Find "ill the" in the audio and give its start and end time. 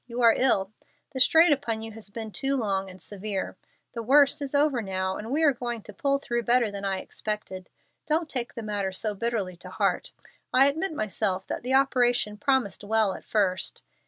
0.35-1.19